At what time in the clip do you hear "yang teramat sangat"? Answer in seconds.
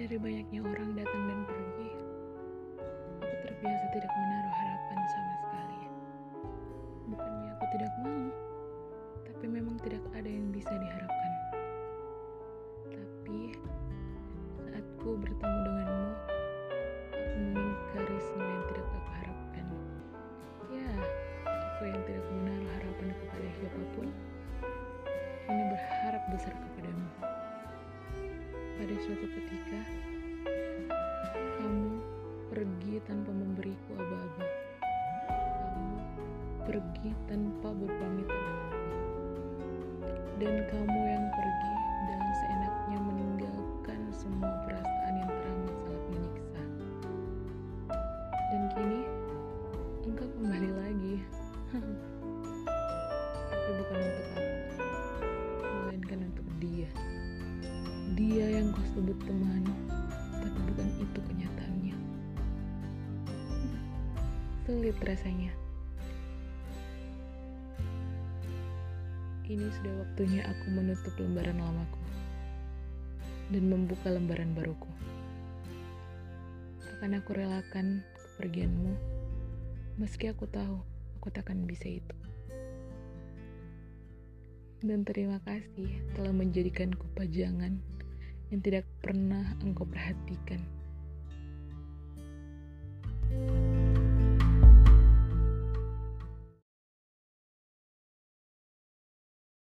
45.28-46.04